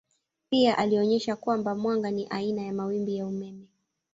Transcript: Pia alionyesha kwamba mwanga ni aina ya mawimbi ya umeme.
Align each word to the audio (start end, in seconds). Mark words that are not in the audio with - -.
Pia 0.49 0.77
alionyesha 0.77 1.35
kwamba 1.35 1.75
mwanga 1.75 2.11
ni 2.11 2.27
aina 2.29 2.61
ya 2.61 2.73
mawimbi 2.73 3.17
ya 3.17 3.25
umeme. 3.27 3.67